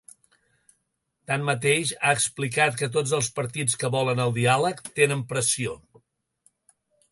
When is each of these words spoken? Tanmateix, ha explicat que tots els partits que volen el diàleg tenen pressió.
Tanmateix, 1.31 1.91
ha 2.07 2.13
explicat 2.21 2.79
que 2.81 2.89
tots 2.97 3.13
els 3.19 3.29
partits 3.41 3.79
que 3.83 3.93
volen 3.99 4.25
el 4.27 4.35
diàleg 4.41 4.83
tenen 5.01 5.25
pressió. 5.35 5.79